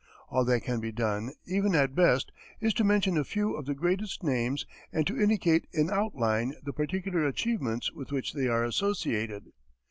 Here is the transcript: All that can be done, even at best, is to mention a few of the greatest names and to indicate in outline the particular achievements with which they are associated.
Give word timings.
All 0.29 0.45
that 0.45 0.63
can 0.63 0.79
be 0.79 0.91
done, 0.91 1.31
even 1.45 1.75
at 1.75 1.93
best, 1.93 2.31
is 2.59 2.73
to 2.73 2.83
mention 2.83 3.19
a 3.19 3.23
few 3.23 3.53
of 3.53 3.67
the 3.67 3.75
greatest 3.75 4.23
names 4.23 4.65
and 4.91 5.05
to 5.05 5.21
indicate 5.21 5.67
in 5.71 5.91
outline 5.91 6.55
the 6.63 6.73
particular 6.73 7.23
achievements 7.27 7.91
with 7.91 8.11
which 8.11 8.33
they 8.33 8.47
are 8.47 8.63
associated. 8.63 9.51